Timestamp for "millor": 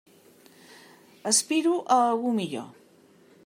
2.41-2.69